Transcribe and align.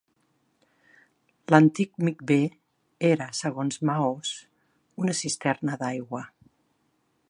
L'antic 1.53 2.01
micvé 2.07 2.39
era, 3.11 3.29
segons 3.43 3.81
Ma'oz', 3.91 4.35
una 5.05 5.19
cisterna 5.23 5.83
d'aigua. 5.85 6.29